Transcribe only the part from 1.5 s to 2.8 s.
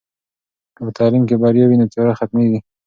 وي، نو تیاره ختمېږي.